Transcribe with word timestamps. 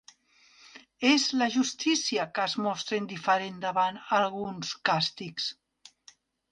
És 1.09 1.25
la 1.41 1.49
justícia 1.57 2.25
que 2.39 2.47
es 2.47 2.57
mostra 2.69 2.99
indiferent 3.03 3.63
davant 3.69 4.01
alguns 4.23 4.77
càstigs. 4.91 5.57